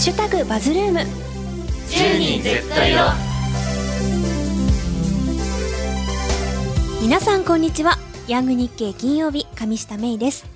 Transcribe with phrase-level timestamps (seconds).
[0.00, 1.00] シュタグバズルーム。
[1.90, 3.00] 10人絶対よ
[7.02, 7.98] 皆さんこんにちは。
[8.26, 10.46] ヤング日経金曜日上下芽衣です。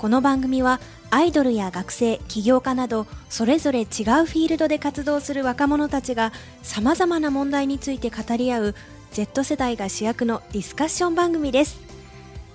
[0.00, 6.32] この番組はアイドルや学生起業家などそれぞれ違うフィールドで活動する若者たちが
[6.64, 8.74] さまざまな問題について語り合う
[9.12, 11.87] Z 世代が主役のディスカッション番組です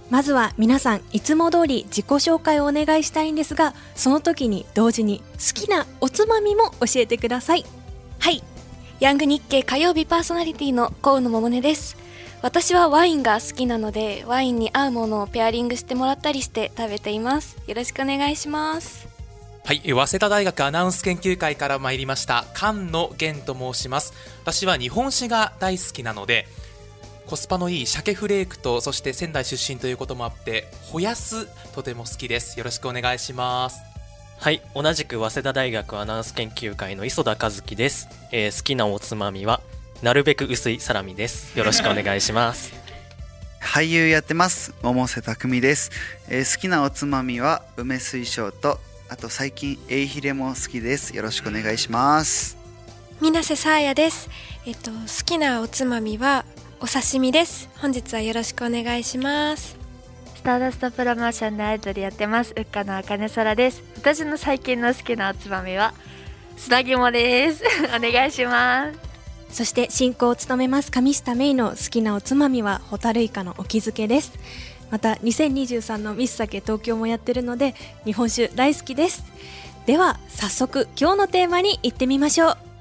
[0.09, 7.65] まずは皆さんいつも通り自己紹介をお願いしたいんですがその時に同時に好きなおつまみも教えてください。
[8.19, 8.43] はい。
[8.99, 11.97] ヤング日経火曜日パーソナリティの河野桃音です。
[12.41, 17.57] 私はワインが好きなのでワインに合うものをペアリングしてもらったりして食べています。
[17.67, 19.07] よろしくお願いします。
[19.65, 24.13] はい、早稲田大学アナウンス研究会から参りました菅野源と申します。
[24.41, 26.47] 私は日本酒が大好きなので
[27.25, 32.57] コスパのいい鮭フレークとそして仙台出身ということもあってほやすとても好きです。
[32.57, 33.81] よろしくお願いします。
[34.39, 39.61] はい同じく早稲田大学アナウンス研究会の磯田和樹です、えー好きなおつまみは
[40.01, 41.57] なるべく薄いサラミです。
[41.57, 42.73] よろしくお願いします。
[43.61, 44.73] 俳優やってます。
[44.83, 45.91] 百瀬匠です、
[46.27, 51.15] えー好きなおつまみは梅水晶とあと最近エイヒレも好きです。
[51.15, 52.57] よろしくお願いします。
[53.21, 54.29] 水瀬さあやです。
[54.65, 56.45] えっと好きなおつまみは
[56.83, 57.69] お刺身です。
[57.77, 59.77] 本日はよろしくお願いします。
[60.35, 62.53] スターダストプロモーションでアイドルやってます。
[62.57, 63.81] うっかのあかねそらです。
[63.95, 65.93] 私の最近の好きなおつまみは
[66.57, 67.63] 砂肝です。
[67.95, 68.99] お願いします。
[69.49, 74.33] そして進行を務めます上下芽衣の好きなおつまみはホタルイカのお気づけです。
[74.91, 79.23] また2023のミス酒東京もやってるので日本酒大好きです。
[79.85, 82.72] では早速今日のテーマに行ってみましょう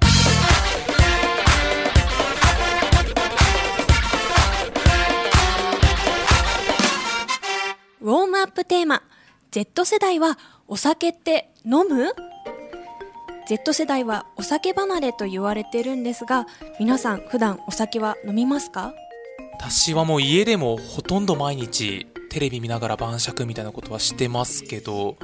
[8.02, 9.04] ウォームアップテーマ。
[9.52, 10.36] Z 世代は
[10.66, 12.12] お酒って飲む
[13.46, 16.48] ？Z 世代はお酒離れと言われてるんですが
[16.80, 18.92] 皆さん普段お酒は飲みますか？
[19.60, 25.16] 私はもう家でもほとんど毎日テレビ見ながら晩酌みたいなことはしてますけど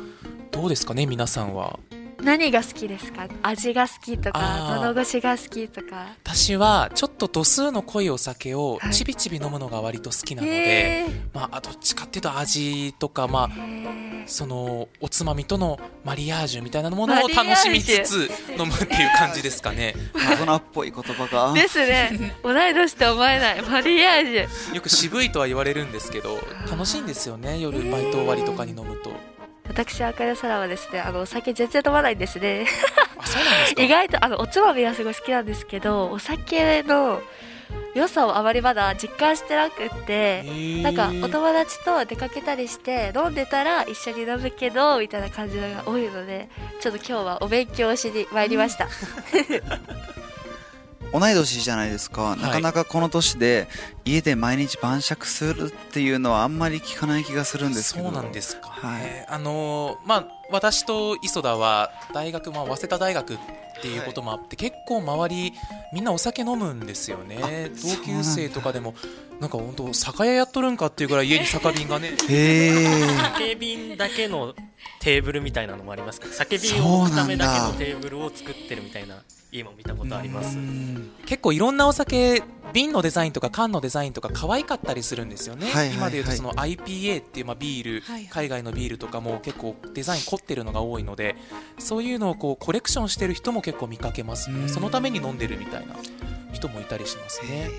[0.52, 1.80] どうですかね皆さんは？
[2.22, 3.28] 何が好きですか？
[3.42, 6.06] 味が好きとか喉越しが好きとか。
[6.24, 8.92] 私はちょっと度数の濃いお酒をはい。
[8.92, 13.50] ちびちび飲むのが割と好きなので、まあどっちかっていうと味とかまあ
[14.26, 19.94] そのおつまみとのマリアージュみたいなものを楽しみつつ飲むっていう感じですかね。
[20.14, 21.52] 大人っぽい言葉が。
[21.54, 22.34] ですね。
[22.42, 23.62] 同い年と思えない。
[23.62, 24.74] マリアージュ。
[24.74, 26.38] よく渋いとは言われるんですけど
[26.70, 29.10] 楽しいんですよね夜バイト終わりとかに飲むと
[29.68, 32.66] 私あかねそらはですねあのお酒全然飲まないんですね。
[33.76, 37.20] 意外とあのおつまみはすごい好きなんですけどお酒の
[37.94, 40.44] 良さをあまりまだ実感してなくって
[40.82, 46.48] なんかお友達と出かけたりして飲んでたら一緒に飲むけどみたいな感じのが多いので
[46.80, 48.88] ちょっと今日はお勉強しに参りました、
[51.12, 52.42] 同い年じゃないですか、い。
[52.42, 53.68] なかなかこの年で
[54.04, 58.06] 家で毎日晩酌するっていうのはあんまり聞かない気がするんですけど。
[58.06, 59.02] そうなんですか、はい。
[59.02, 63.38] ねあのーまあ私と磯田は大学、まあ、早稲田大学っ
[63.82, 65.52] ていうこともあって、結構周り
[65.92, 67.70] みんなお酒飲むんですよね。
[67.82, 68.94] 同級生とかでも
[69.40, 72.12] なんか本当酒屋やっとるんかっていうぐらい家に酒瓶がね。
[72.16, 74.54] 酒瓶だけの
[75.00, 75.28] テー。
[75.28, 80.58] ブルみたいなのもありますから酒瓶を置くためだけのテーブルを作ってるみたいな家も見たことあります。
[81.26, 82.42] 結構いろんなお酒
[82.72, 85.96] 瓶のデザインとか缶のデザインとか可愛かったりするんですよね、はいはいはい。
[85.96, 88.26] 今でいうとその IPA っていうまあビール、はいはい。
[88.28, 91.36] 海外のビールとかも結構デザイン凝ってるのが多いので
[91.78, 94.62] そういうのをこうコレクションしてる人も結構見かけますうん。
[94.62, 95.96] ねそのために飲んでるみたいな
[96.52, 97.70] 人もいたりしますね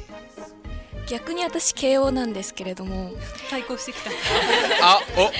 [1.09, 3.11] 逆に私慶応なんですけれども。
[3.49, 4.11] 対抗してきた。
[4.81, 5.31] あお。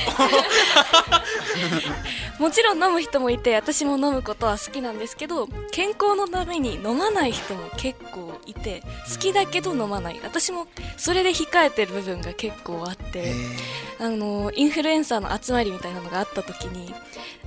[2.41, 8.81] もちろん飲む人もいて私も飲むことは好きなんですけど健康のために飲まない人も結構いて
[9.11, 10.19] 好きだけど飲まない。
[10.23, 13.33] 私もそれで控えてる部分が結構あって
[13.99, 16.93] あのインフルエンサーの集まりみたいなのがあった時に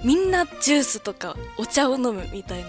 [0.05, 2.69] みんなジュースとかお茶を飲むみたいな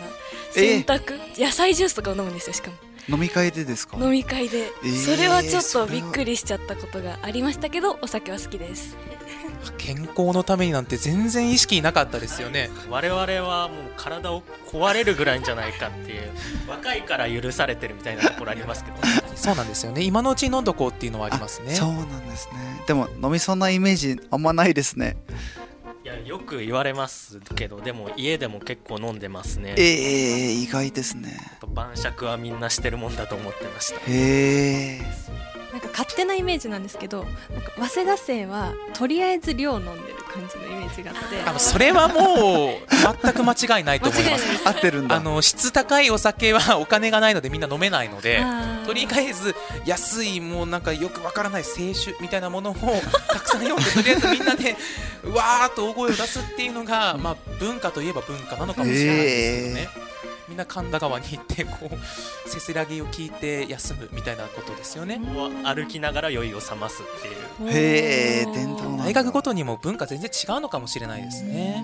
[0.51, 2.77] 選択、野菜ジュースとかを飲むんですよしかも
[3.09, 3.97] 飲み会でですか？
[3.97, 8.95] 飲み会で、えーそれはちょっとびっくりしちゃったことがありましたけどお酒は好きです。
[9.77, 12.69] 健康のためになんて全然意識なかったですよね。
[12.89, 16.29] 我々はもう体を壊れるぐらいんじゃないかっていう
[16.67, 18.97] 若いから許されてるみたいなところありますけど。
[19.35, 20.03] そうなんですよね。
[20.03, 21.73] 今のうちに飲んどこうっていうのはありますね。
[21.75, 22.81] そうなんですね。
[22.87, 25.15] でも飲みそうなイメージあんまないですね
[26.25, 29.75] よく言われますけどでも家でも結構飲んでますね。
[29.77, 31.37] ええ意外ですね。
[31.67, 33.99] 晩酌はみんなしてるもんだと思ってました。
[33.99, 39.97] へえなんか勝手なイメージなんですけどなんか早稲田生はとりあえず量飲んでる
[40.31, 41.41] 感じのイメージがあって。
[41.41, 42.77] あのそれはもう
[43.23, 44.67] 全く間違いないと思います。
[44.67, 45.15] 合ってるんだ。
[45.15, 48.43] あの質高いお酒はお金がないのでみんな飲めないので
[48.85, 49.55] とりあえず
[49.85, 52.75] 安いもうなんかよくわからない清酒みたいなものを
[53.29, 54.75] たくさん読んでとりあえずみんなで
[55.23, 60.12] うわーっと大声を出すっていうのが、まあ、文化といえば文化なのかもしれないですけどね、
[60.47, 65.19] みんな神田川に行ってこうせせらぎを聞いて休むみたいなことですよね。
[65.63, 67.27] 歩きながら酔いを覚ますって
[67.63, 71.83] いうへえ伝統大学ごとにも文化全然違うのかもしれないですね。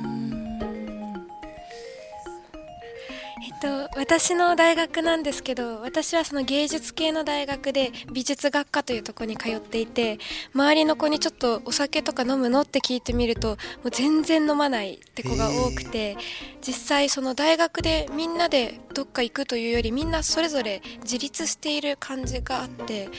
[3.41, 10.18] えっと、私の大学なんですけど私はその芸術系の大学で美術学科というところに通っていて
[10.53, 13.56] 周りの子にちょっとお酒とか飲むのって聞いてみるとも
[13.86, 16.18] う全然飲まないって子が多くて
[16.62, 23.09] 実際その大学でみんなでどっか行くというよりみんなそれぞれ自立している感じがあって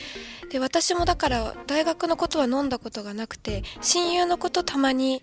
[0.51, 5.23] で私もだから大学のことは飲んだことがなくて親友のことたまに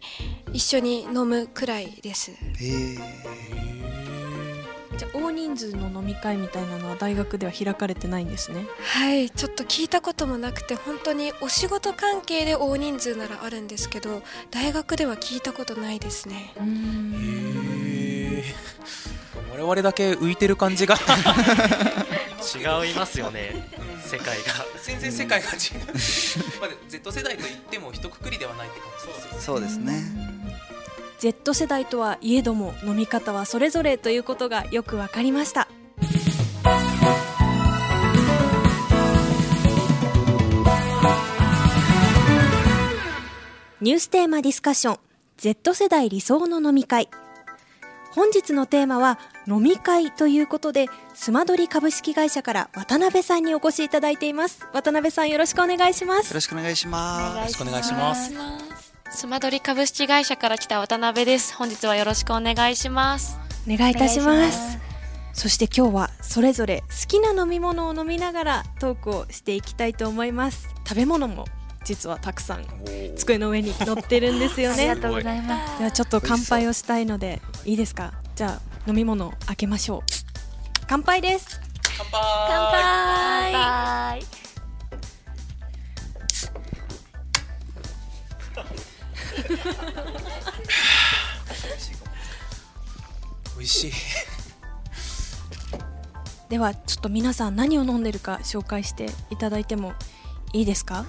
[0.53, 2.31] 一緒に飲むくらいです。
[4.97, 8.65] じゃあ大人数の飲み会みたいなのは大学では開かれてないんですね。
[8.79, 14.21] はいちょっと聞いたこともなくて本当にお仕事関係で大人数ならあるんですけど
[14.51, 16.53] 大学では聞いたことないですね。
[16.57, 18.43] へー。
[19.51, 20.95] 我々だけ浮いてる感じが。
[20.95, 23.67] 違いますよね
[24.05, 24.65] 世界が。
[24.81, 25.53] 全然世界が違う、
[26.61, 29.41] まあ、Z 世代といっても一括りではないって感じですよね。
[29.41, 30.36] そうですね
[31.19, 35.67] Z 世代とはいえども飲み方はそれぞれということがよくわかりました。
[43.79, 44.99] ニューステーマディスカッション
[45.37, 47.09] Z 世代理想の飲み会。
[48.13, 54.67] 本日のテーマは飲み会ということでスマドリ株式会社から渡辺さんにお越しいただいています。
[54.73, 56.29] 渡辺さんよろしくお願いします。
[56.29, 57.37] よろしくお願いします。
[57.37, 58.76] よろしくお願いします
[59.11, 61.55] スマドリ株式会社から来た渡辺です。
[61.55, 63.39] 本日はよろしくお願いします。
[63.69, 64.77] お願いいたします。
[65.33, 70.67] そして今日はそれぞれ好きな飲み物を飲みながらトークをしていきたいと思います。
[70.87, 71.45] 食べ物も
[71.83, 72.65] 実はたくさん
[73.15, 75.77] 机の上に乗ってるんですよ ありねがとうございます。
[75.79, 78.13] ではちょっと乾杯をしたいのでいいですか？
[78.35, 80.01] じゃあ飲み物を開けましょう。
[80.87, 81.59] 乾杯です。
[81.97, 82.21] 乾杯。
[82.47, 83.53] 乾杯。
[83.53, 84.46] 乾杯
[93.57, 93.91] 美味しい
[96.49, 99.93] ではちょっと皆さん何を飲んでるか紹介していただいても
[100.53, 101.05] いいですか？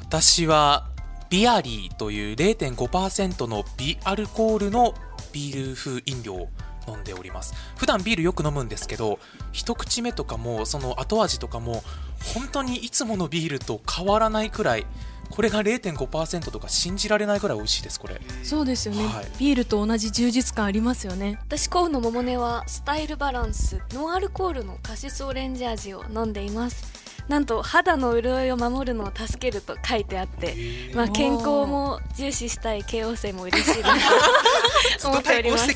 [0.00, 0.88] 私は
[1.28, 4.94] ビアリーという0.5%の微アルコールの
[5.32, 6.48] ビール風飲料を
[6.88, 7.52] 飲んでおります。
[7.76, 9.18] 普段ビールよく飲むんですけど
[9.52, 11.82] 一口目とかもその後味とかも
[12.34, 14.86] 本当にいつものビールと変わらないくらい
[15.30, 18.20] これが0.5%とか信じられないくらい美味しいですこれ。
[18.42, 19.26] そうですよね、はい。
[19.38, 21.38] ビールと同じ充実感ありますよね。
[21.46, 27.06] 私コウの桃音はスタイルバランスノンアルコールのカシスオレンジ味を飲んでいます。
[27.28, 30.54] なんと肌の潤いを守るのを助けると書いてあって、
[30.94, 33.96] まあ、健康も重視したい慶応生も嬉しいな
[35.00, 35.66] と 思っております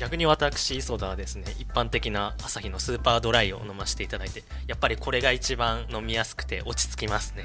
[0.00, 7.44] 逆に私磯田はですね一般的な朝日のスーパードライを飲ませていただいてやっぱりこれが一番飲みやすくて落ち着きますね。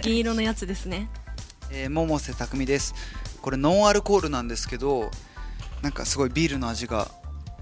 [0.00, 1.10] 銀色のやつですね。
[1.72, 2.94] えー、百瀬匠です。
[3.42, 5.10] これノンアルコールなんですけど
[5.82, 7.10] なんかすごいビールの味が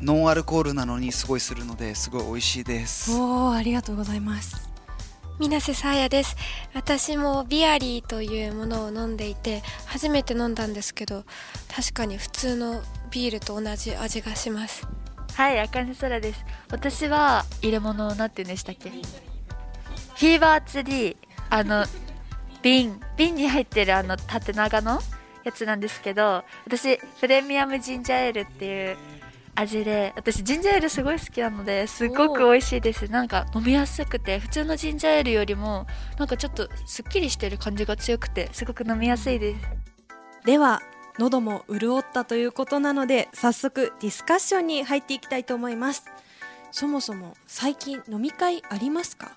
[0.03, 3.13] ノンアルコールなのにすごいするのですごい美味しいです。
[3.13, 4.69] おーありがとうございます。
[5.39, 6.37] 水瀬さあやです。
[6.75, 11.25] 私もビアリーというものを飲んでいて初めて飲んだんですけど
[11.75, 14.87] 確かに普通のビールと同じ味がします
[15.35, 16.45] はい、あかねそらです。
[16.69, 18.91] 私は入れ物なんて言うんでしたっけ？
[18.91, 21.17] フィーバーツリー、
[21.49, 21.85] あの、
[22.61, 25.01] 瓶、瓶に入ってるあの縦長の
[25.45, 28.97] やつなんですけど、私、プレミアムジンジャーエールっていう
[29.55, 33.07] 味で、私ジンジャーエールすごい好きなので、すっごく美味しいです。
[33.07, 35.87] なんか飲みやすくて、普通のジンジャーエールよりも、
[36.19, 39.61] なんかちょっとすっきりしてる感じが強くて、すごく飲みやすいです。
[40.45, 40.83] では
[41.19, 46.05] 喉も潤ったということなので早速ディスカッションに入っていきたいと思います
[46.71, 49.33] そもそも最近飲み会ありますか？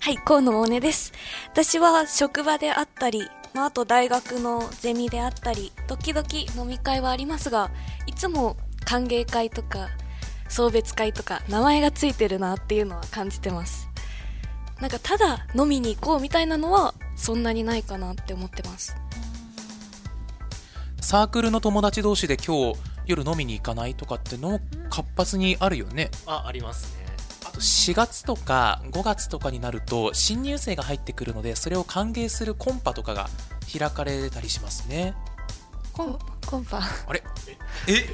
[0.00, 1.12] はい、河野萌音です。
[1.48, 7.70] 私は職場であったり、まあ、あと大学のゼミであったり、時々飲み会はありますが、
[8.06, 9.88] いつも歓迎会とか、
[10.48, 13.88] 送別会とか、名前がついてるなっていうのは感じてます。
[14.80, 18.94] なんか、ただ飲みに行こうみたいなのは、そんなにないかなって思ってます。
[21.08, 24.60] サークルの友達同士で今日夜飲みに行かないとかってのも
[24.90, 26.10] 活発にあるよね。
[26.26, 27.06] あありますね。
[27.46, 33.28] あとと4月とか5月とかになると新入生が入ってくるのでそれを歓迎するコンパとかが
[33.70, 35.14] 開かれたりしますね。
[35.92, 36.80] コンコンパ？
[37.06, 37.22] あれ？
[37.88, 38.08] え？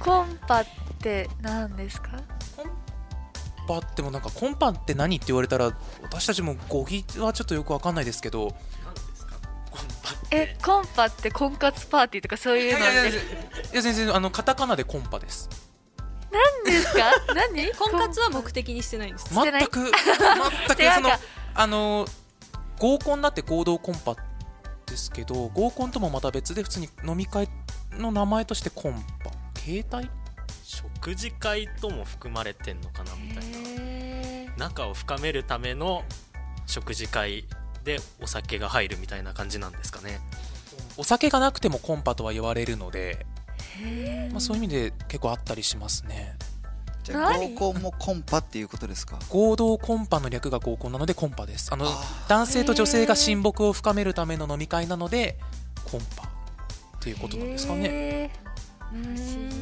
[0.00, 0.66] コンパっ
[0.98, 2.10] て何ですか？
[2.56, 2.70] コン
[3.68, 8.54] パってもなんかコンパって何って言われたら私たちも語義はちょっとよくわかんないですけど
[10.30, 13.12] えコンパって婚活パーティーとかそういうのいやい
[13.72, 15.48] や全然あのカタカナでコンパです。
[16.30, 17.10] 何ですか？
[17.34, 17.72] 何？
[17.72, 19.92] 婚活は目的にしてないんです 全く全く
[20.94, 21.18] そのか。
[21.54, 22.06] あの
[22.78, 24.14] 合コンだって合同コンパ
[24.86, 27.48] ですけど合コンともまた別で普通に飲み会
[27.92, 29.30] の名前としてコンパ。
[29.60, 30.10] 携帯？
[30.64, 36.04] 食事会とも含まれてんのかなみたいへな仲を深めるための
[36.66, 37.46] 食事会
[37.88, 40.20] でお酒が入るみたいな感じなんですかね。
[40.98, 44.30] お酒がなくてもコンパとは言われるので、ー。
[44.30, 46.36] まあ、そういう意味で結構あったりしますね。
[47.02, 47.54] じゃあ何？
[47.54, 49.18] 合コンもコンパっていうことですか？
[49.30, 51.72] 合同コンパの略が合コンなのでコンパです。
[51.72, 55.38] あのあ男性と女性が親睦を深めるための飲み会なので
[55.90, 56.24] コンパ。
[56.24, 58.30] っていうことなんですかね。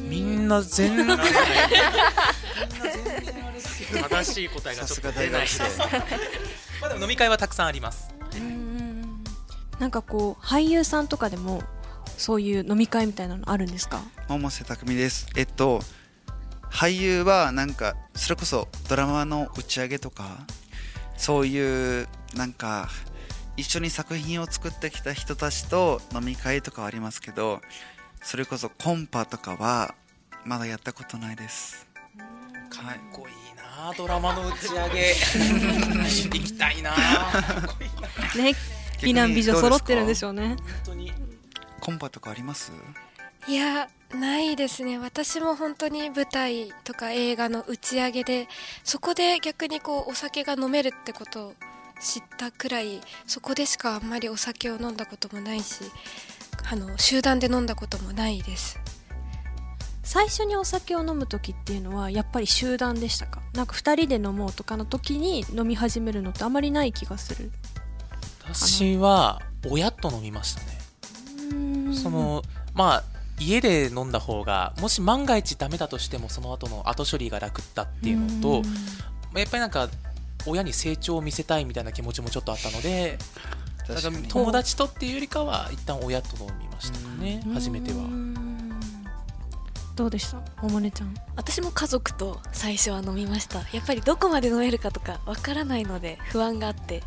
[0.09, 1.17] みんな全然
[4.01, 5.47] 正しい答えがちょっと出ない
[6.81, 8.16] まあでも飲み会はたくさんあります
[9.79, 11.61] なんかこう俳優さんとかでも
[12.17, 14.01] そういう飲み会みたいなのあるんですか？
[14.27, 15.27] 百瀬匠です。
[15.35, 15.81] えっと
[16.71, 20.45] 俳優はなんかそれこそドラマの打ち上げとか
[21.15, 22.89] そういうなんか
[23.55, 27.61] 一緒に作品を作ってきた人たちと飲み会とかはありますけど
[28.21, 29.95] それこそコンパとかは
[30.43, 31.87] まだやったことないです。
[32.69, 33.33] かっこいい
[33.77, 35.13] なドラマの打ち上げ。
[36.33, 36.95] 行きたいな。
[38.35, 38.55] ね
[39.03, 40.47] 美男美女揃ってるんでしょょうね。
[40.47, 41.13] 本当に
[41.79, 42.71] コンパとかあります？
[43.47, 44.97] いやないですね。
[44.97, 48.47] 私も本当に舞台とか映画の打ち上げで
[48.83, 51.53] そこで逆にこうお酒が飲めるってことを
[52.01, 55.75] 知ったくらいそこでしかあんまりお酒を飲んだこともないし
[56.71, 58.79] あの集団で飲んだこともないです
[60.07, 63.41] 最初にお酒を飲む時っていうのはやっぱり集団でしたか？
[63.53, 67.51] なんか2人で飲もうとかの時に飲み始めるのってあまりない気がする。
[68.45, 71.93] 私は親と飲みましたね。
[71.93, 72.41] その
[72.73, 73.03] まあ
[73.37, 78.69] 家で飲んだ方がもし万が一ダメだとしてもその後の後処理が楽だっていうのとま
[79.35, 79.89] あやっぱりなんか
[80.45, 83.17] 親に成長を見せたいみたいな気持ちもちょっとあったので
[84.29, 87.41] 友達とっていうよりかは一旦親と飲みましたね。
[87.53, 87.97] 初めては
[89.97, 90.39] どうでした？
[90.61, 91.13] おもねちゃん。
[91.35, 93.59] 私も家族と最初は飲みました。
[93.73, 97.03] やっぱりどこまで飲めるかとかわからないので不安があって。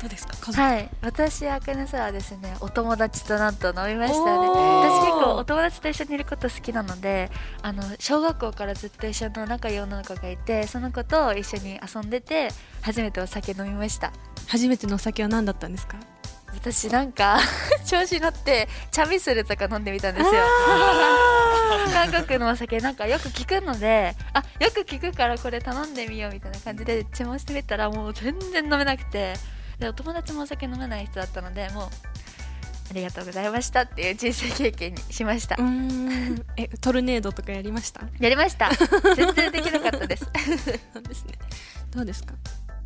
[0.00, 0.34] どうですか？
[0.36, 0.60] 家族。
[0.60, 0.88] はい。
[1.00, 4.48] 私あかねさはですねお友達となんと飲みましたね。
[4.48, 7.30] 私結構お友達と一緒にいること好きなので
[7.62, 12.48] あの小学校からずっと一緒の仲いい女の子がいてその子と一緒に遊んでて
[12.82, 14.12] 初めてお酒飲みました。
[14.48, 15.96] 初めてのお酒は何だったんですか？
[16.52, 17.38] 私なんか
[17.86, 20.32] 調子乗ってチャミスルとか飲んでみたんですよ
[21.92, 29.34] 韓国のお酒なんかよく聞くのであよく聞くからこれ頼んでみようみたいな感じで注文してみたらもう全然飲めなくて
[29.78, 31.88] でお友達もお酒飲めない人だったのでもう
[32.90, 35.56] ありがとうございましたっていう人生経験にしました。
[36.56, 38.02] えトルネードとかやりました？
[38.20, 38.70] やりました。
[39.16, 40.28] 全然できなかったです。
[40.94, 41.32] なんですね。
[41.90, 42.34] どうですか？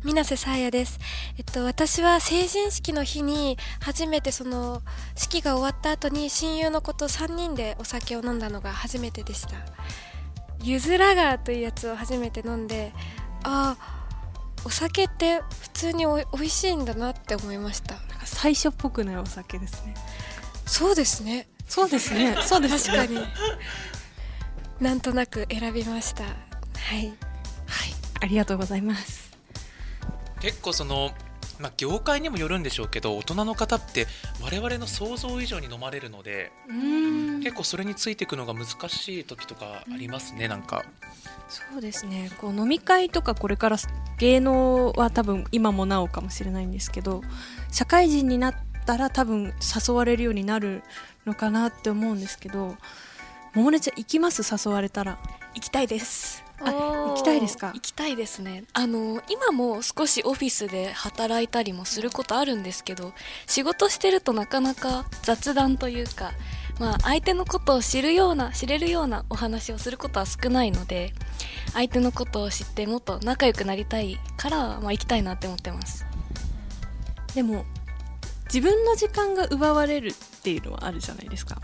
[0.03, 0.99] 水瀬さあやです、
[1.37, 4.81] えっと、私は成人式の日に初めてその
[5.15, 9.55] 式が終わった後に親友の子と3人でお酒を飲んだのが初めてでした。
[10.63, 12.91] ゆずラガーというやつを初めて飲んで
[13.43, 14.07] ああ
[14.65, 17.95] お酒って普通におい美味しいんだなって思いました。
[17.95, 19.93] なんか最初っぽくないお酒ですね。
[20.65, 21.47] そうですね。
[21.67, 22.35] そうですね。
[22.41, 22.97] そうですね。
[22.97, 23.27] 確かに。
[24.79, 26.23] なんとなく選びました。
[26.23, 26.29] は
[26.99, 27.13] い。
[28.19, 29.26] ありがとうございます
[30.39, 31.11] 結構その、
[31.59, 34.07] まあ、業界にもよるんでしょうけど大人の方って
[34.41, 36.51] 我々の想像以上に飲まれるので
[37.43, 40.85] 結構それについていくのが難しい時とかありますねなんか。
[41.49, 42.29] そうですね。
[42.39, 43.77] こう飲み会とかこれから
[44.17, 47.21] 芸能は多分今もなおかもしれないんですけど
[47.71, 49.53] 社会人になったら多分
[49.87, 50.83] 誘われるようになる
[51.25, 52.75] のかなって思うんですけど
[53.53, 54.43] 桃音ちゃん行きます？
[54.43, 55.17] 誘われたら。
[55.55, 56.43] 行きたいです。
[56.45, 57.71] あ行きたいですか？
[57.73, 58.63] 行きたいですね。
[58.73, 63.13] あの今も少しオフィスで働いたりもすることあるんですけど
[63.45, 66.31] 仕事してるとなかなか雑談というか
[66.79, 71.13] まあ相手のことを知るような知れるようなお話をすることは少ないので
[71.73, 76.05] 相手のことを知ってもっと仲良くなりたいから、まあ、行きたいなって思ってます。
[77.35, 77.65] でも
[78.45, 81.61] 自分の時間が奪われるっていうのはあるじゃないですか。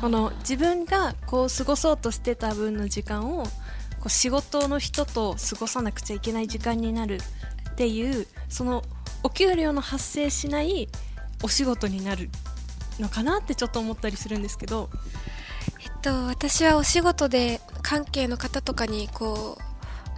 [0.00, 3.44] この自分がこう過ごそうとしてた分の時間を
[4.00, 7.18] こう仕事の人と過ごさなくちゃいけない時間になる
[7.70, 8.82] っていうその
[9.22, 10.88] お給料の発生しない
[11.42, 12.30] お仕事になる
[12.98, 14.90] のかなってちょっと思ったりするんですけど。
[15.82, 19.58] えっと私はお仕事で関係の方とかにこ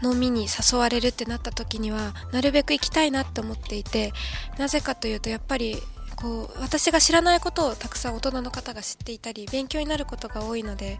[0.03, 4.13] う飲みに誘われるってなった時にはなるべく行きたいなって思っていて
[4.59, 5.77] なぜかというとやっぱり
[6.17, 10.99] こう私が知らないことをたくさん大人の方が知っていたり勉強になることが多いので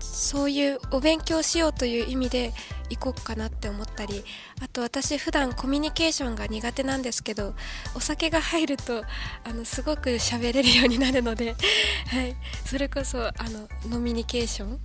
[0.00, 2.52] そういうお勉強しようという意味で
[2.88, 4.24] 行こうかなって思ったり
[4.60, 7.54] あと私普段コミュニケーションが苦手なんですけど
[7.94, 9.04] お酒が入ると
[9.44, 11.54] あのすごく喋れるようになるので、
[12.08, 14.80] はい、それこそあのノミニケーション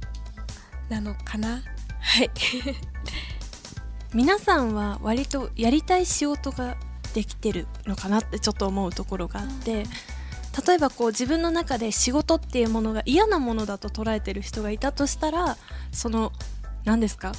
[0.90, 1.64] なのかな？
[2.00, 2.30] はい。
[4.14, 6.78] 皆さんは割とやりたい仕事が
[7.14, 9.86] できてるのかなってちょっと思うところがあって、
[10.68, 15.58] 例えばこう自分の中で仕事っていうものが嫌なものだと捉えてる人がいたとしたら
[15.92, 16.32] その
[16.86, 17.34] 何ですか？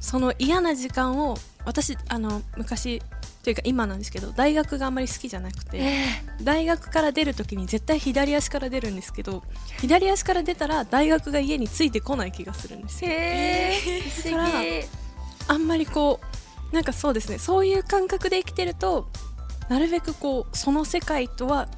[0.00, 3.02] その嫌な時間を私あの昔
[3.42, 6.04] というか今なんですけど大学があんまり好きじゃなくて、
[6.42, 9.42] 大学から出るときに絶対左足から出るんですけど
[9.80, 13.10] 左足から出たら大学が家についてこない気がするんですよ。
[13.10, 14.10] へえ。
[14.10, 14.88] 素だから敵
[15.48, 16.20] あんまりこ
[16.72, 17.38] うなんかそうですね。
[17.38, 19.08] そういう感覚で生きてると
[19.68, 21.68] なるべくこうその世界とは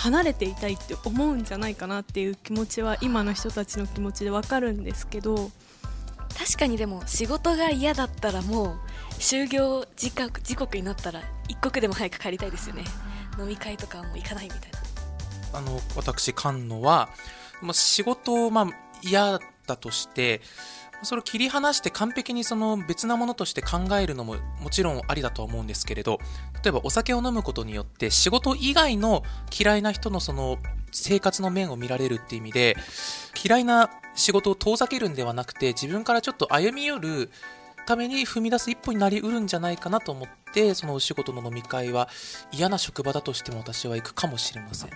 [0.00, 5.50] 離れていたいって思うんじゃないかなっていう気持ちは今の人たちの気持ちでわかるんですけど。
[6.38, 8.78] 確かにでも仕事が嫌だったらもう
[9.14, 12.84] 就業時刻時刻になったら一刻でも早く帰りたいですよね。
[13.38, 14.60] 飲み会とかはもう行かないみたい
[15.52, 15.58] な。
[15.58, 17.10] あの私菅野は、
[17.60, 18.66] まあ、仕事をまあ
[19.02, 20.40] 嫌だとして
[21.02, 26.18] それを切り離して完璧にその別なものとして考えるのももちろんありだと思うんですけれど
[26.62, 29.22] 例えばお酒を飲むことによって仕事以外の
[29.58, 30.58] 嫌いな人のその
[30.92, 32.76] 生活の面を見られるっていう意味で
[33.44, 37.30] 嫌いな仕事を遠ざけるんではなくて自分からちょっと歩み寄る
[37.86, 42.08] ために踏み出す一歩になりうるんじゃないかなと思ってそのお仕事の飲み会は
[42.52, 44.90] 嫌な職場だとしても私は行くかもしれません。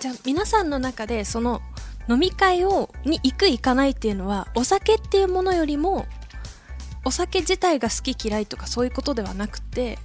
[0.00, 1.60] じゃあ皆さんの中でその
[2.08, 6.06] 飲み会をに行く行かないっていうのはお酒っていうものよりも
[7.04, 9.98] お酒自体が好き嫌いとかそういうことではなくて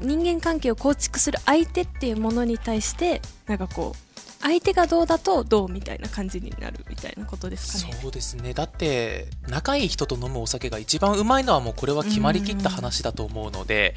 [0.00, 4.08] 人間関係を構築する相手っていうものに対してなんかこう
[4.40, 7.98] 相手がどうだとどうみたいな感じになるみたいなことですかね。
[8.00, 13.96] そうですねだって仲いい人と飲むお酒が一番うまいのはもうこれは決まりきった話だと思うので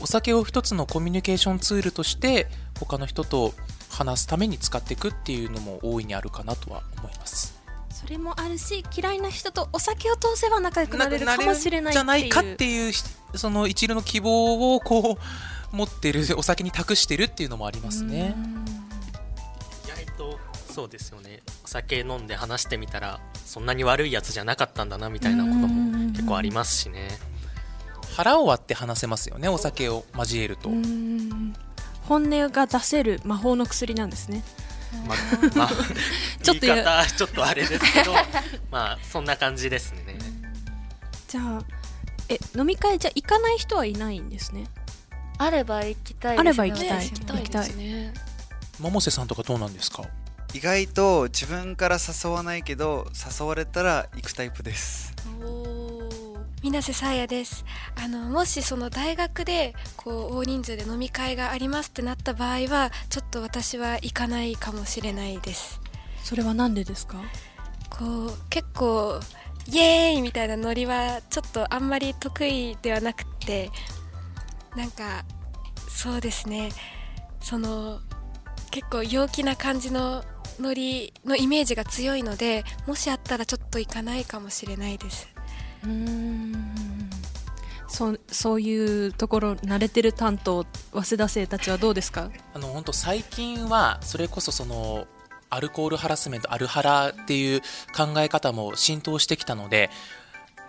[0.00, 2.48] お酒を一つのコミュニケーションツールとして
[2.80, 3.54] 他の人と
[3.90, 7.56] 話すために使っていくっていうのも大いにあるかなとは思います。
[7.90, 12.92] それもあるし嫌いな人とお酒を通せば仲良くなれるかもしれないじゃないかっってていう
[13.34, 15.16] その一流の希望をこ
[15.72, 18.36] う持ってるお酒に託してるっていうのもありますね。
[19.86, 20.38] 意外と
[20.70, 21.42] そうですよね。
[21.64, 27.08] お酒飲んで話してみたらそんなに悪いやつじゃなかったんだなみたいなことも結構ありますしね。
[28.16, 30.70] 腹を割って話せますよねお酒を交えると
[32.08, 34.42] 本音が出せる魔法の薬なんですね。
[35.06, 35.14] ま
[35.56, 35.68] まあ
[36.42, 38.14] ちょっと言い方ちょっとあれですけど
[38.70, 40.16] まあそんな感じですね。
[41.28, 41.60] じゃあ
[42.28, 44.64] え飲み会じゃ行かない人はいないんですね？
[45.38, 46.70] あれば行きたいあれですね。
[46.70, 47.08] ば行きたい。
[47.08, 47.36] 行きたい。
[47.38, 48.14] 行きたいですね。
[48.80, 50.04] 百瀬さんとかどうなんですか？
[50.54, 55.12] 意外と自分から誘わないけど誘われたら行くタイプです
[56.62, 57.64] 水瀬さやです。
[57.96, 65.80] あのもしその大学でこう大人数で飲み会がありますってなった場合はちょっと私は行かないかもしれないです。
[66.24, 67.18] それはなんでですか？
[67.88, 69.20] こう結構
[69.68, 73.70] イエーイみたいなノリはちょっとあんまり得意ではなくって
[74.76, 75.24] なんか
[75.88, 76.70] そうですね。
[77.40, 78.00] その
[78.70, 80.24] 結構陽気な感じの
[80.58, 85.28] ノリのイメージが強いのでもしあったらちょっと行かないかもしれないです
[85.84, 87.10] うん。
[87.88, 92.30] そうそういうところ慣れてる担当早稲田生たちはどうですか？
[92.52, 95.06] あの本当最近はそれこそその
[95.48, 97.60] アルコールハラスメントアルハラっていう
[97.96, 99.88] 考え方も浸透してきたので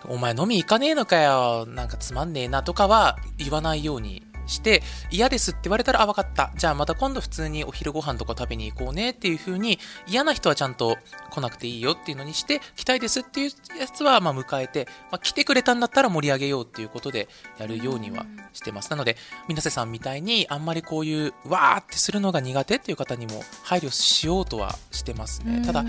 [0.04, 6.52] お前飲み行かねえのかよなんかつまんねえなとかは言わないようにして嫌ですって言われたらあ分かった。
[6.56, 10.96] じゃあまた今度普通にお昼ご飯とか食べに行こうねっていう風に嫌な人はちゃんと
[11.30, 18.90] 来なくていいよっていうのにして来たいですっていうやつはまあ迎えて、まあ、来てくれたんだったら盛り上げようっていうことでやるようにはしてます。
[18.90, 19.16] なので
[19.48, 25.62] 水瀬さんみたいにあんまりこういうわーってするのが苦手っていう方にも配慮しようとはしてますね。
[25.64, 25.84] ただ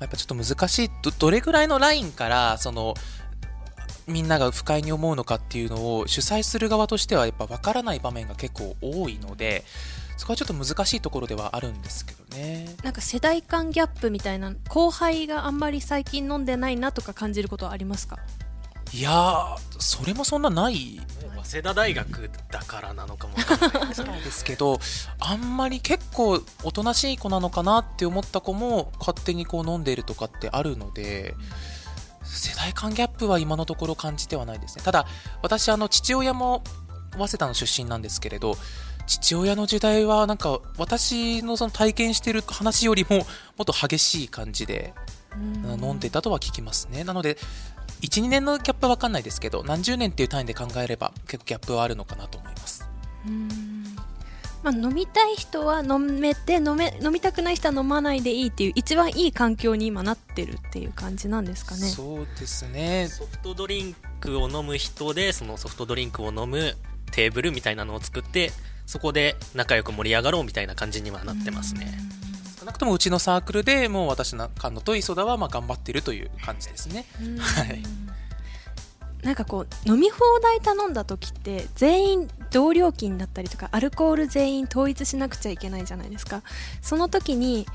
[0.00, 0.90] やっぱちょっと難しい。
[1.02, 2.94] どどれぐらいのラインからその
[4.06, 9.64] みんなが不快に思うのかっていうのを主催する側としてはやっぱ分からない場面が結構多いので
[10.16, 12.74] そこはちょっと難しいところではあるんですけどね。
[12.82, 18.18] なんか世代間ギャップみたいな後輩があんまり最近飲んでないなとか感じることはありますか？
[18.92, 21.00] いやーそれもそんなない。
[21.42, 24.80] 早稲田大学だからなのかもわかんないですけどですけど
[25.20, 31.34] あんまり結構おとなしい子なのかなって思った子も勝手にこう飲んでいるとかってあるので
[32.26, 34.84] 世代間ギャップは今のところ感じてはないですね。
[34.84, 35.06] ただ
[35.42, 36.62] 私あの父親も
[37.12, 38.56] 早稲田の出身なんですけれど
[39.06, 43.24] 父親の時代はなんか私のその体験している話よりもも
[43.62, 44.92] っと激しい感じで
[45.80, 47.04] 飲んでたとは聞きますね。
[47.04, 47.38] なので
[48.02, 52.86] 12年のギャップは分かんないですけど何十年っていう単位で考えれば結構ギャップはあるのかなと思います
[54.66, 61.86] まあ、飲みたい人は飲めて飲め飲みたくない人は飲まないでいいっていう一番いい環境に今なってるっていう感じなんですかね。
[61.86, 63.06] そうですね。
[63.08, 66.74] ソフトドリンクを飲む人でそのソフトドリンクを飲む
[67.12, 68.50] テーブルみたいなのを作って
[68.86, 71.86] そこで仲良く盛り上がろうみたいな感じにはなってますね。
[72.58, 77.06] 少なくともうちのサークルでもう私の菅野と磯田はまあ頑張ってるという感じですね。
[77.38, 77.80] はい
[79.22, 86.42] なんかこう飲み放題頼んだ時って全員同料金だったりとかアルコール全員統一しなくちゃいけないじゃないですか。
[86.80, 87.66] その時に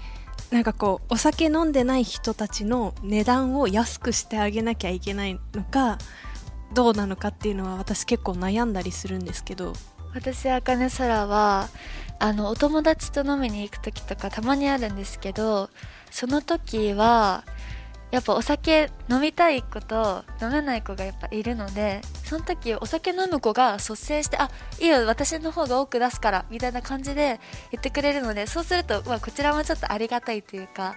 [0.49, 5.97] なんかこうお酒飲んでない人たちの値段を安くしてあげなきゃいけないのか
[6.73, 9.73] どうなのかっていうのは私結構悩んだりするんですけど。
[10.13, 11.69] 私あかねそらは
[12.19, 15.69] あのお友達と飲みに行く時とかたまにあるんですけど
[16.11, 17.43] その時は
[18.11, 27.39] やっぱお酒飲みたい子と飲めない子がやっぱいるのでその時お酒飲む子が率先して「あいいよ私の方が多く出すから」みたいな感じで
[27.71, 30.95] 言ってくれるのでそうすると、まあ、こちらもちょっとありがたいというか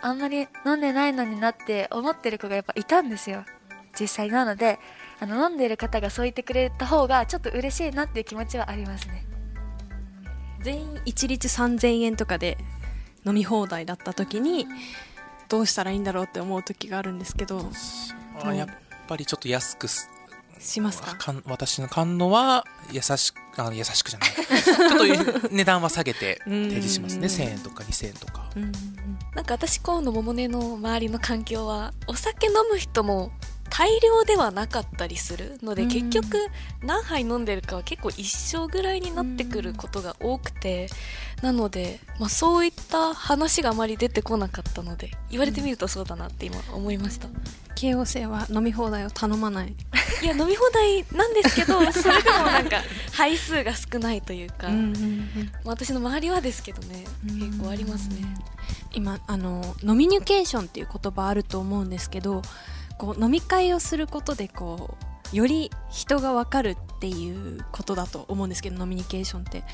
[0.00, 3.44] あんまり飲んでないのになって思ってる子がやっぱいたんですよ。
[3.98, 4.78] 実際なので
[5.20, 9.24] あの飲んでる方がそう言ってくれた方がちょっと嬉しいなっていう気持ちはありますね。
[10.60, 12.58] 全員一律3000円とかで
[13.24, 14.66] 飲み放題だった時に
[15.48, 17.70] どうしたらいいんだろうって思う時があるんですけど。
[18.42, 18.68] あやっ
[19.08, 20.10] ぱりちょっと安くす。
[20.58, 21.14] しますか？
[21.16, 24.30] かん私の菅野は優しくあ優しくじゃない。
[24.62, 27.26] ちょっと値段は下げて提示しますね。
[27.28, 28.50] 1000円とか2000円とか。
[28.56, 28.72] うん。
[29.34, 33.30] なんか私河野百音の周りの環境はお酒飲む人も
[33.70, 35.88] 大量ではなかったりするので、うん。
[35.88, 36.38] 結局
[36.82, 40.88] 何杯飲んでるかは結構一生ぐらいになってくることが多くて、
[41.42, 47.28] なので、まあ、そういった話があまり出てこなかったので言われてみるとそうだなって今思いました、
[47.74, 49.74] 慶応生は飲み放題を頼まない。
[50.22, 52.78] いや飲み放題なんですけど それでもなんか
[53.12, 58.16] 杯数が少ないというか、まあ私の周りはですけどね結構ありますね。
[58.92, 62.40] 今あのノミニケーションっていう言葉あると思うんですけど
[62.98, 64.96] こう飲み会をすることでこ
[65.32, 69.64] うより人が分かるっていうことだと思うんですけど飲みニケーションって。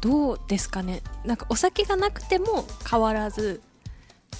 [0.00, 1.02] どうですかね？
[1.24, 3.60] なんかお酒がなくても変わらず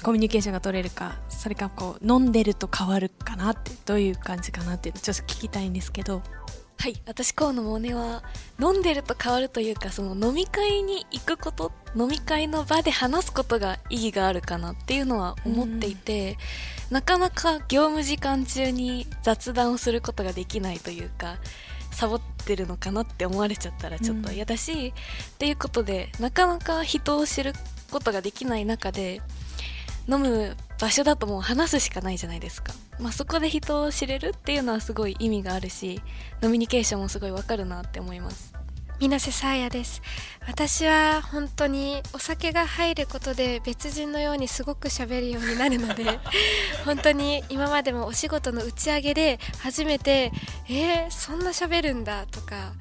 [0.04, 6.22] コミュニケーションが取れるかそれかこう飲んでると変わるかなってどういう感じかなっていうのちょっと聞きたいんですけど。
[6.80, 8.22] はい私河野モネは
[8.60, 16.36] 飲んでると変わるというかその飲み会に行くこと飲み会の場で話すことが意義があるかなっていうのは思っていて、
[16.90, 21.38] なかなか業務時間中に雑談をすることができないというか
[21.90, 24.94] サボってるのかなって思われちゃったらちょっと嫌だし、
[25.34, 27.54] っていうことでなかなか人を知る
[27.90, 29.20] ことができない中で
[30.08, 36.00] 飲む場所だともう話すしかないじゃないですか、まあ、そこで人を知れるっていうのはすごい意味があるし
[36.40, 38.58] ノミニケーションもすごいわかるなって思います。
[39.00, 40.02] 水瀬さあやです。
[40.48, 46.18] 私は本当にお酒が入ることで別人のようにすごく喋るようになるので
[46.84, 50.32] 本当に今までもお仕事の打ち上げで初めて
[50.68, 52.72] 「えー、そんな喋るんだ」とか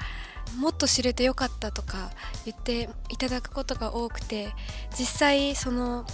[0.58, 2.10] もっと知れてよかったとか
[2.46, 4.50] 言っていただくことが多くて
[4.98, 6.06] 実際その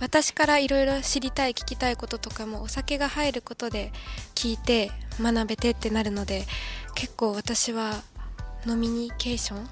[0.00, 3.92] 私からいろいろ知りたい聞きたいこととかもお酒が入ることで
[4.34, 6.44] 聞いて学べてってなるので
[6.94, 7.94] 結構私は
[8.66, 9.68] 飲みニケーション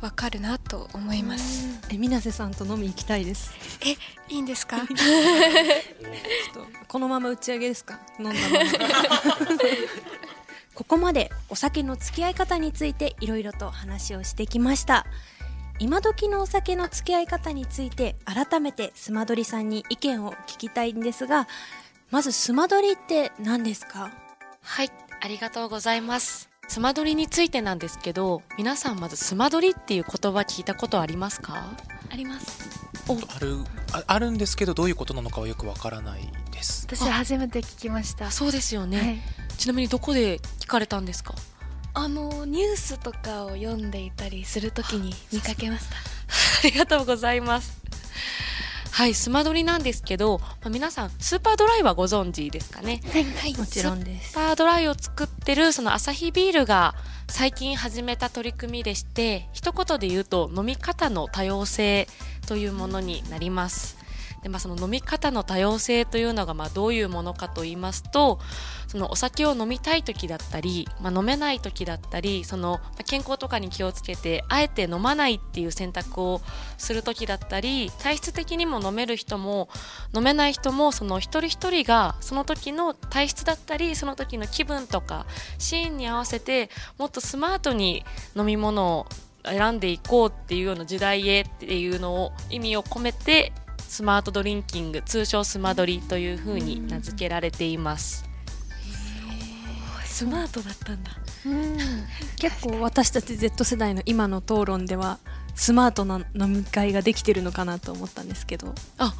[0.00, 1.66] わかるなと思います。
[1.90, 3.52] え水瀬さんと飲み行きたいです。
[3.86, 3.92] え
[4.32, 4.76] いいんですか？
[4.86, 4.96] ちょっ
[6.52, 7.98] とこのまま打ち上げですか？
[8.18, 8.64] 飲んだまま。
[10.74, 15.06] ここまでお酒の付き合い方についていろいろと話をしてきました
[15.80, 21.48] 今時のお酒の付き合い方について改めてスマドリさんに意見を聞きたいんですが
[22.10, 24.12] まずスマドリって何ですか？
[24.62, 26.48] はい、ありがとうございます。
[26.68, 31.72] スマドリについてなんですけど、皆さんまずスマドリっていう言葉聞いたことありますか？
[32.10, 32.88] あります。
[33.08, 33.58] ある
[33.92, 36.86] ああるんですけどどういうことなのかはよくわからないです。
[36.88, 38.30] 私初めて聞きました。
[38.30, 39.56] そうですよね、はい。
[39.58, 41.34] ちなみにどこで聞かれたんですか？
[41.94, 45.96] あのニュースとかを読んでいたりするときに見かけました？
[46.66, 47.82] ありがとうございます。
[48.90, 53.00] はいスマドリなんですけど、まあ、皆さんスーパードライはご存知ですかね？
[53.12, 53.54] はい。
[53.56, 54.32] もちろんです。
[54.32, 56.94] スーパードライを作ってるそのアサヒビールが
[57.28, 62.08] 最近始めた取り組みでして一言で言うと飲み方の多様性
[62.46, 63.96] というものになります。
[64.42, 68.38] で、まあ、その飲み方の多様性というのがまあどういうものかと言いますと
[68.94, 76.40] そのお酒を飲みたい時だったり、まあ、飲めない時だったりその健康とかに気をつけてあえて飲まないっていう選択を
[76.78, 79.68] する時だったり体質的にも飲める人も
[80.14, 85.26] 飲めない人もその一人一人がその時の体質だったりその時の気分とか
[85.58, 88.04] シーンに合わせてもっとスマートに
[88.36, 89.06] 飲み物を
[89.44, 98.33] 選んでいこうっていうような時代へっていうのを意味を込めてスマートドリンキング通称スマドリというふうに名付けられています。
[100.14, 101.10] スマートだったんだ。
[102.38, 105.18] 結構私たち Z 世代の今の討論では
[105.56, 108.72] スマートな飲み会ができてるのかなと思ったんですけど。
[108.98, 109.12] あ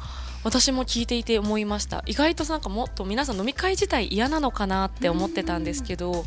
[0.45, 2.01] 私も聞いていて思いました。
[2.05, 6.23] 意外となんかもっと皆さん飲み会自体嫌なのかなって思ってたんですけど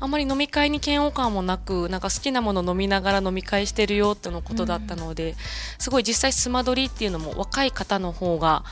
[0.00, 5.36] あんまり飲み会に嫌悪感もなくなんか好きなもの飲みながら飲み会してるよってのことだったので、
[5.78, 8.64] すごい実際スマドリっていうのも若い方の方が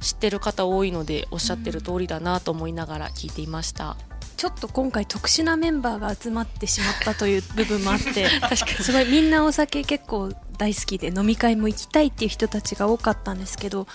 [0.00, 3.96] 知ってる方多いのでおっしゃってる通りだなと思いながら聞いていました。
[4.40, 8.26] ちょっと今回特殊なメンバーが集まってしまったという部分もあって
[8.82, 13.86] すごいみんなお酒結構大好きで飲み会も行きたいっていう人たちが多かったんですけど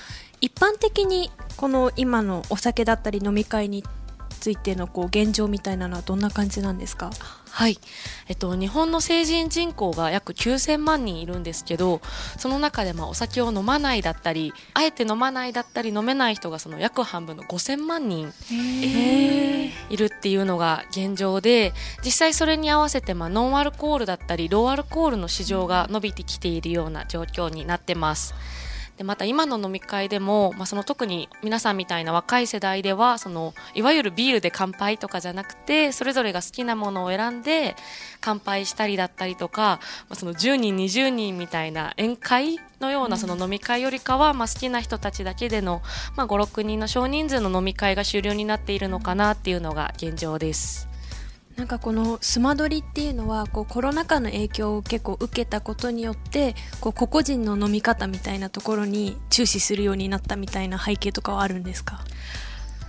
[0.42, 3.84] 一般的にこの今のお酒だったり飲み会に
[4.40, 7.10] ついてのこう現状みたいなのはどんな感じなんですか？
[7.56, 7.80] はい、
[8.28, 12.02] えっと、日本の成人人口が約9000万人いるんですけど
[12.38, 18.34] その中でまあお酒を飲まないだったりあえて飲まないだったり飲めない人がその約半分の5000万人
[19.90, 21.72] いるっていうのが現状で
[22.04, 28.36] 実際それに合わせてまあノンアルコールだったりローアルコールの市場が伸びてきているような状況になってます。
[28.98, 37.76] でまた今の飲み会でも、まあ、その特に皆さんみたいな若い世代ではそのいわゆるビールで乾杯とかじゃなくてそれぞれが好きなものを選んで
[38.22, 45.82] 乾杯したりだったりとか、まあ、その10人20人みたいな宴会のようなその飲み会よりかは、まあ、好きな人たちだけでの、
[46.16, 50.95] まあ、56人の少人数の飲み会が主流になっているのかなっていうのが現状です。
[51.56, 62.02] なんかこのスマドリっていうのはこうコロナ禍の影響を結構受けたことによってこう個々人の飲み方みたいなところに注視するようになったみたいな背景とかはあるんですか？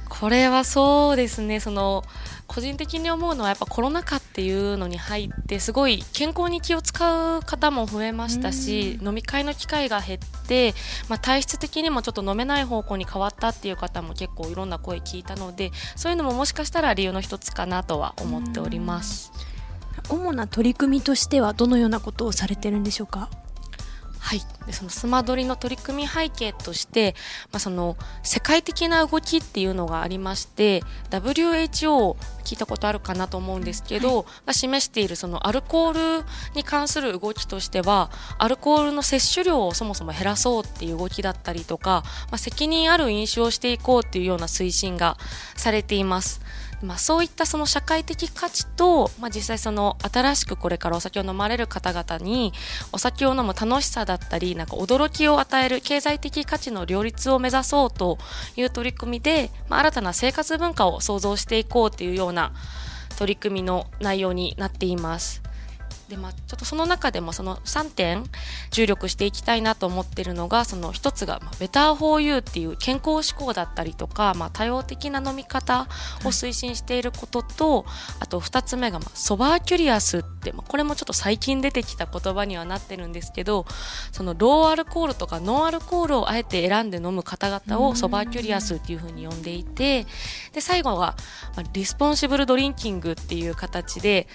[0.08, 1.60] これはそうですね。
[1.60, 2.02] その
[2.46, 10.74] 個人的に思うのはやっぱコロナ禍っていうのに入ってすごい健康に気を使う方も増えましたし飲み会の機会が減って、
[11.08, 19.32] まあ、体質的にもちょっと飲めない方向に変わったっていう方も結構いろんな声聞いたのでそういうのももしかしたら理由の一つかなとは思っております。
[20.08, 23.28] 主な取り組みとしてはどのようなことをされてるんでしょうか？
[24.26, 27.14] はい、でそのスマドリの取り組み背景として、
[27.52, 45.18] まあ、その世界的な動きっていうのがありまして WHO 聞いたことあるかなと思うんですけど、が示しているそのアルコールに関する動きとしてはアルコールの摂取量をそもそも減らそうっていう動きだったりとか、まあ、責任ある飲酒をしていこうっていうような推進が
[45.54, 46.40] されています。
[46.82, 52.52] まあ、そういったその社会的価値と、まあ、実際その新しくこれからお酒を飲まれる方々に
[52.92, 58.18] お酒を飲む楽しさだったりなんか驚きを与える経済的価値の両立を目指そうと
[58.56, 62.52] いう取り組みで、まあ、新たな生活文化を創造していこうというような
[63.18, 65.45] 取り組みの内容になっています。
[66.08, 68.22] でまあ、ちょっとその中でもその3点
[68.70, 75.88] 注力していきたいなと思っているのがその1つが、まあ、ベターフォーユーっていう健康志向だったりとか、まあ、多様的な飲み方
[76.24, 77.84] を推進していることと、
[78.20, 83.66] あと2つ目が、まあ、 sober curious って、まあ、これもちょっと最近出てきた言葉にはなってるんですけど
[84.12, 90.06] そのローアルコールとかノンアルコールをあえて選んで飲む方々を sober curious っていうふうに呼んでいて
[90.52, 91.16] で最後は、
[91.56, 94.28] まあ、 responsible drinking っていう形で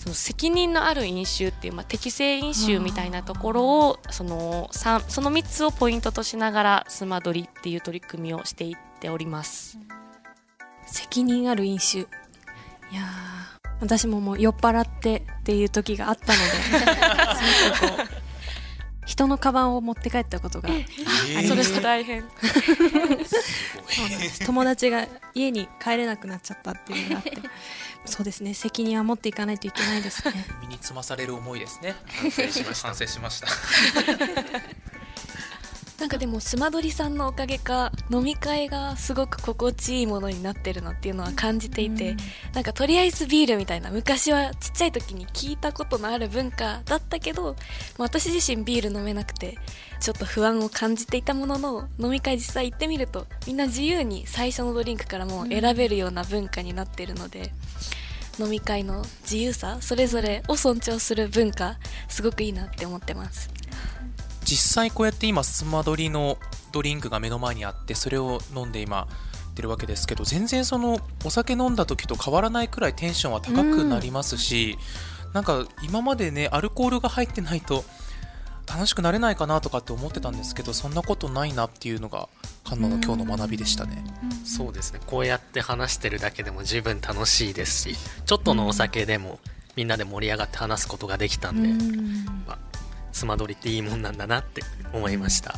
[0.00, 9.78] その責任のある飲酒っていう、まあ、適正飲酒みたいなところをその三その3つをポイントとしながらスマドリっていう取り組みをしていっております。
[10.86, 12.00] 責任ある飲酒。
[12.00, 12.04] い
[12.94, 13.40] やー
[13.80, 16.38] 私ももう酔っ払ってっていう時があったの
[17.98, 18.04] で
[19.06, 20.84] 人のカバンを持って帰ったことがあり
[21.48, 22.24] まそれ大変。
[24.46, 27.38] 友達が家に帰れなくなっちゃったっていうのがあって
[28.04, 28.54] そうですね。
[28.54, 30.46] 責任は持っていかないといけないですね。
[30.62, 31.94] 身につまされる思いですね。
[32.08, 32.88] 反省しました。
[32.88, 33.48] 反省しました
[36.00, 42.16] なんかでもスマドリさんのおかげか飲み会がすごく心地いいものになってるなっていうのは感じていて、
[42.54, 47.54] なんかとりあえずビールみたいな昔はちっちゃい時に聞いたことのある文化だったけど、
[47.98, 49.58] まあ私自身ビール飲めなくて
[50.00, 57.52] ちょっと不安を感じていたものの飲み会実際行ってみるとみんな自由に最初のドリンクからもう選べるような文化になってるので、
[58.38, 63.50] 飲み会の自由さそれぞれを尊重する文化すごくいいなって思ってます。
[64.44, 66.38] 実際こうやって今スマドリの
[66.72, 69.06] ドリンクが目の前にあってそれを飲んで今
[69.60, 74.78] てるわけですけど全然そのお酒飲んだ時と変わらないくらいテンションは高くなりますし、
[75.34, 77.84] なんか今までねアルコールが入ってないと
[78.66, 82.28] 楽しくなれないかなとかって思ってたんですけどそんなことないなっていうのが
[82.64, 84.04] 菅野の今日の学びでしたね、
[84.44, 85.00] そうですね。
[85.06, 87.96] こうやって話してるだけでも十分楽しいですし
[88.26, 89.40] ちょっとのお酒でも
[89.76, 91.68] みんなで盛り上がって話すことができたんで、
[92.46, 92.58] まあ、
[93.12, 95.54] スマドリっていいもんなんだなって思いました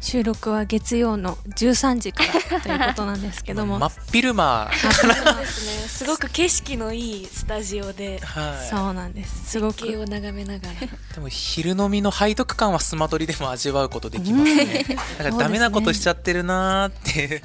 [0.00, 3.78] 収録は月曜の13時からということなんですけども。
[3.80, 4.70] 真っ昼間。
[4.72, 5.88] そうですね。
[5.88, 8.20] すごく景色のいいスタジオで。
[8.22, 8.68] はい。
[8.68, 9.50] そうなんです。
[9.52, 9.76] すごく。
[9.80, 10.74] 絶景を眺めながら。
[11.14, 14.96] でも昼飲みの背徳感はスマドリでも味わうことできますね。
[15.18, 17.42] なんかダメなことしちゃってるなーって、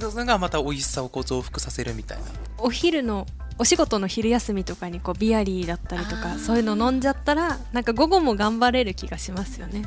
[0.00, 2.24] それがまた美味しさをこう増幅させるみたいな。
[2.58, 3.26] お昼の
[3.58, 9.84] お仕事の昼休みとかにこうビアリーだったりとかそういうの飲んじゃったらなんか午後も頑張れる気がしますよね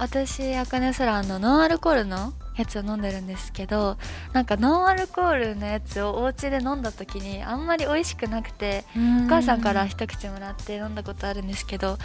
[0.00, 3.98] 私あかねそらあのノンアルコールのやつを飲んでるんですけど
[4.32, 8.86] なんかノンアルコールのやつをお家で飲んだ時にあんまり美味しくなくて
[9.26, 11.98] お母さんから一口もらって飲んだことあるんですけど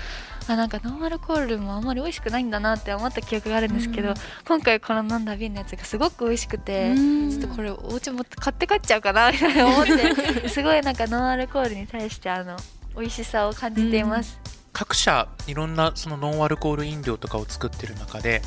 [0.50, 4.14] あなんかノンアルコールもあんまり美味しくないんだなって思った記憶があるんですけど
[4.46, 12.58] 今回この飲んだ瓶のやつがすごく美味しくてちょっとこれお家も買って帰っちゃうかなみたいな思ってすごいなんかノンアルコールに対してあの
[12.98, 14.55] 美味しさを感じています。
[14.78, 18.42] 各社いろんなそのノンアルコール飲料とかを作ってる中で、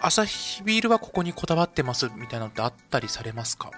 [0.00, 3.70] アサヒビールはここにこだわってますみたいなのってあったりされますか？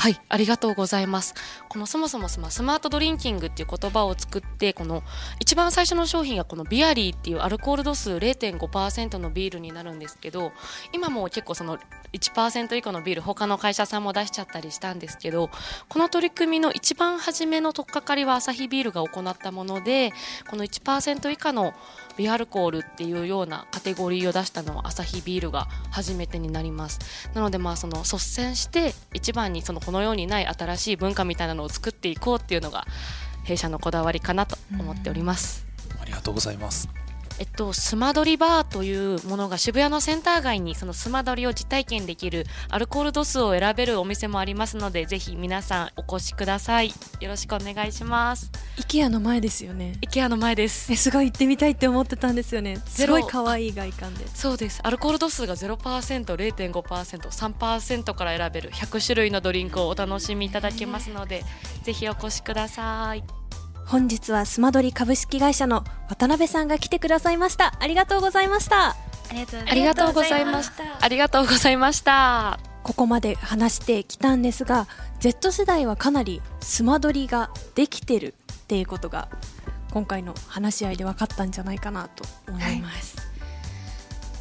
[0.00, 1.34] はい、ありがとうございます。
[1.68, 5.02] このそもそもスマスマートドリンキングっていう言葉を作って、この
[5.40, 10.52] 一番最初の商品がこのビアリーっていうアルコール度数0.5%のビールになるんですけど、
[10.94, 11.78] 今も結構その
[12.14, 15.50] 1%以下のビール他の会社さんも出しちゃったりしたんですけど、
[15.90, 20.14] この取り組みの一番初めの取っかかりはアサヒビールが行ったもので、
[20.48, 21.74] この1%以下の
[22.20, 32.86] ビアルコールっていうようなカテゴリーを出したのはアサヒビールが初めてになりますなのでまあその率先して一番にそのこのようにない新しい文化みたいなのを作っていこうっていうのが
[33.42, 35.66] 弊社のこだわりかなと思っております、
[36.00, 36.88] ありがとうございます。
[37.40, 46.92] えっと、スマドリバーというものが渋谷のセンター街にそのスマドリを実体験できるアルコール度数を選べるお店もありますのでぜひ皆さんお越しください。
[47.20, 48.50] よろしくお願いします。
[48.76, 49.94] IKEA の前ですよね。
[50.02, 50.92] IKEA の前です。
[50.92, 52.76] えすごい行ってみたいって思ってたんですよね。
[52.86, 54.28] すごい可愛い外観で。
[54.28, 54.80] そうです。
[54.82, 61.42] アルコール度数が 0%0.5%3% から選べる100種類のドリンクをお楽しみいただけますので
[61.84, 63.39] ぜひお越しください
[63.90, 67.74] 本日はスマドリ株式会社の渡辺さんが来てくださいました。
[67.80, 68.90] ありがとうございました。
[68.90, 68.94] あ
[69.74, 70.84] りがとうございました。
[71.04, 72.60] ありがとうございました。
[72.84, 74.86] ここまで話してきたんですが
[75.18, 79.28] Z 世代はかなりスマドリができてるっていうことが
[79.90, 83.16] 今回の話し合いで分かったんじゃないかなと思います、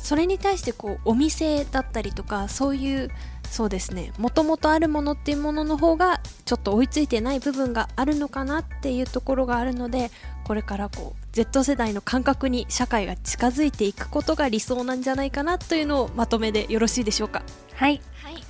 [0.03, 3.09] それに対してこうお店だったりとかそういう
[3.49, 4.13] そうですね。
[4.17, 10.11] もともとあるものっていうものの方がちょっと追いついてない部分があるのかなっていうところがあるので
[10.45, 17.41] これからこう Z 世代の感覚に社会が近づいていくことが理想なんじゃないかなというのをまとめでよろしいでしょうか？
[17.73, 18.01] はい。
[18.23, 18.43] はい。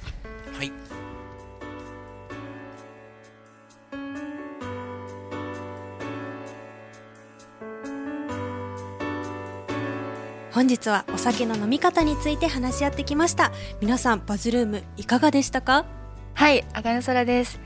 [10.60, 15.86] 本日はお酒の飲み方について話し合ってきました皆さんバズルームいかがでしたか？
[16.34, 17.62] はい、あかねそらです。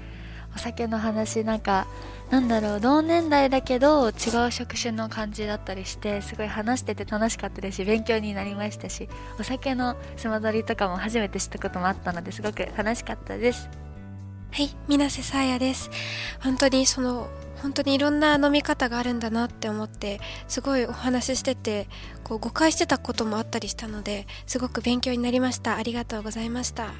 [0.55, 1.87] お酒の話なんか
[2.29, 4.11] なんだろう同年代だけど違
[4.47, 13.71] う職種の感じだったりしてすごい話してて楽しかったですし勉強になりましたしお酒のスマドリとかも初めて知ったこともあったのですごく楽しかったです
[14.51, 15.89] はい、水瀬さあやです。
[16.43, 17.27] 本当にその
[17.63, 21.87] 本当にいろんな飲み方があるんだなって思ってすごいお話ししてて
[22.23, 26.93] こう誤解してたこともあったりしたのですごく勉強になりましたありがとうございました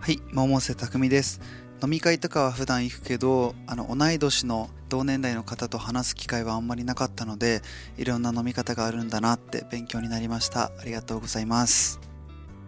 [0.00, 1.40] はい、百瀬匠です。
[1.82, 7.62] 飲み会とかは普段行くけど、あの同い年の同年代の方と話す機会はあんまりなかったので、
[7.98, 10.72] いろんな飲み方があるんだなって勉強になりました。
[10.78, 12.00] ありがとうございます。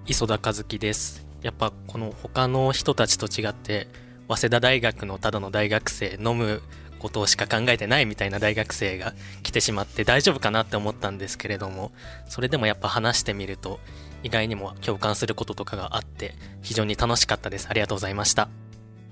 [0.06, 3.86] 磯田和樹ですやっぱこの他の人たちと違って
[4.28, 6.62] 早稲田大学のただの大学生飲む
[7.00, 11.90] ことしか考えてないみたいな大学生が来てしまって大丈夫かなって思ったんですけれども
[12.28, 13.80] それでもやっぱ話してみると
[14.22, 17.68] 意外にも共感することとかがあって非常に楽しかったです。
[17.68, 18.48] ありがとうございました。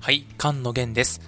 [0.01, 1.21] はい菅野源です。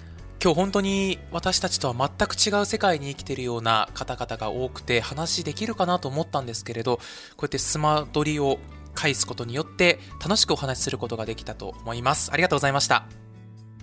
[0.43, 7.03] 今日本当に私たちとは全く違う世界に生きているような方々が多くて話できるかなと思ったんですけれどこ
[7.41, 8.57] うやってスマドリを
[8.95, 12.31] 返すことによって楽しくお話しすることができたと思います。
[12.31, 13.05] ありがとうございました。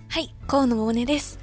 [0.09, 1.39] はい河野桃音です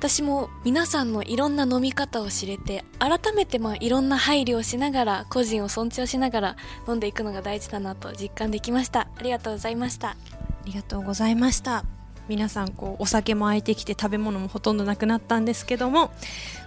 [0.00, 6.56] 私も皆さんのいろんな飲み方を知れて改めてまあいろんな配慮をしながら個人を尊重しながら
[6.88, 9.08] 飲んでいくのが大事だなと実感できました。
[9.14, 10.08] ありがとうございました。
[10.08, 10.16] あ
[10.64, 11.84] りがとうございました。
[12.28, 16.12] 皆さんこうお酒も空いてきて食べ物もほとんどなくなったんですけども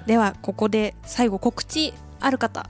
[0.06, 2.70] ではここで最後告知ある方。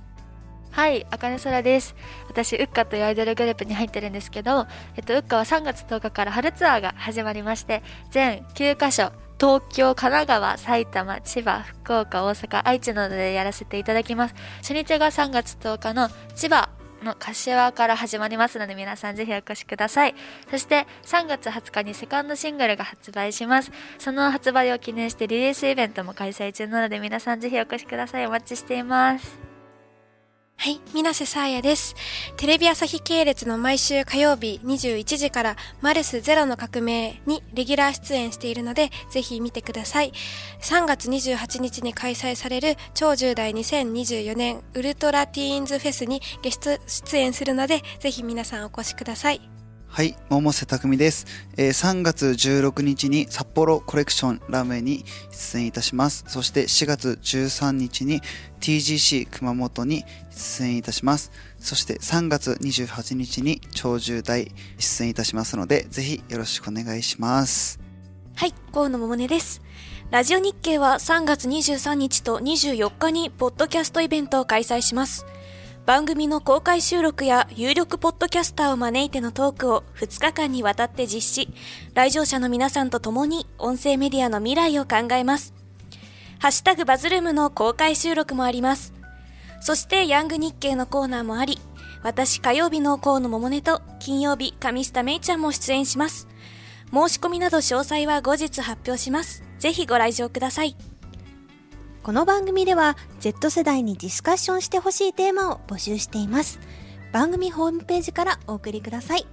[0.71, 1.93] はい、あかねそらです。
[2.29, 9.11] 私、ウッカというアイドルグループに入ってるんですけど、えっと、ウッカは3月10日から春ツアーが始まりまして、全9カ所、
[9.43, 14.35] 東京、神奈川、埼玉、千葉、福岡、大阪、愛知などでやらせていただきます。
[14.61, 16.69] 初日が3月10日の千葉
[17.03, 20.15] の柏から始まりますので皆さんぜひお越しください。
[20.49, 23.71] そして3月20日にセカンドシングルが発売します。
[23.99, 28.25] その発売を記念してリリースイベントも開催中なので皆さんぜひお越しください。
[28.25, 29.52] お待ちしています。
[30.55, 31.93] はい、水瀬さあやです。
[32.37, 40.13] テレビ朝日系列の毎週火曜日21時からマルスゼロの革命にレギュラー出演しているので、ぜひ見てください。
[40.61, 49.41] 3月28日に開催される超10代2024年ウルトラティーンズフェスにゲスト出演するので、ぜひ皆さんお越しください。
[49.95, 56.23] はい、百瀬匠です、えー3月16日に札幌コレクションラムウェイに出演いたします。
[56.27, 58.19] そして4月13日に
[58.59, 61.31] TGC 熊本に出演いたします。
[61.59, 67.79] そして3月28日に超重大出演いたしますので、ぜひよろしくお願いします。
[68.35, 69.61] はい、河野桃音です。
[70.09, 75.23] ラジオ日経は3月23日と24日にポッドキャストイベントを開催します。
[75.85, 81.53] 番組の公開収録や有力ポッドキャスターを招いてのトークを2日間にわたって実施。
[81.93, 85.53] 来場者の皆さんと共に音声メディアの未来を考えます。
[86.39, 88.93] ハッシュタグバズルームの公開収録もあります。
[89.59, 91.59] そしてヤング日経のコーナーもあり、
[92.01, 96.29] 私火曜日の河野桃音と金曜日上下芽衣ちゃんも出演します。
[96.93, 99.43] 申し込みなど詳細は後日発表します。
[99.59, 100.77] ぜひご来場ください。
[102.03, 106.59] この番組では Z 世代にディスカッションしてほしいテーマを募集しています。
[107.13, 109.25] 番組ホームページからお送りください。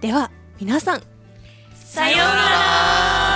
[0.00, 1.02] では皆さん。
[1.72, 3.29] さようなら。